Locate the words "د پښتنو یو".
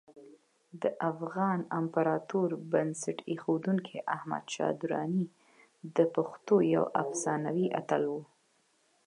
5.95-6.85